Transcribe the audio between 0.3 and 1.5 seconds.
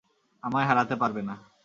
আমায় হারাতে পারবে না।